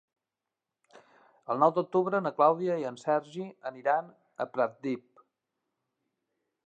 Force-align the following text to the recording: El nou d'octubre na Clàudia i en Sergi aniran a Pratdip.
El 1.55 1.59
nou 1.63 1.73
d'octubre 1.75 2.21
na 2.27 2.33
Clàudia 2.39 2.79
i 2.85 2.87
en 2.93 2.97
Sergi 3.03 3.45
aniran 3.73 4.09
a 4.47 4.49
Pratdip. 4.57 5.25